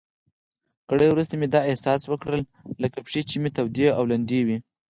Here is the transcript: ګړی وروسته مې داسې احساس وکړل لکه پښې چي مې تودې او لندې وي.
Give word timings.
ګړی 0.89 1.07
وروسته 1.09 1.33
مې 1.35 1.47
داسې 1.53 1.67
احساس 1.69 2.01
وکړل 2.07 2.41
لکه 2.83 2.97
پښې 3.05 3.21
چي 3.29 3.35
مې 3.41 3.49
تودې 3.57 3.87
او 3.97 4.03
لندې 4.11 4.39
وي. 4.47 4.57